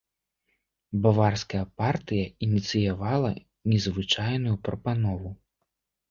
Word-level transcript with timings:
Баварская 1.01 1.59
партыя 1.81 2.25
ініцыявала 2.45 3.31
незвычайную 3.73 4.55
прапанову. 4.69 5.29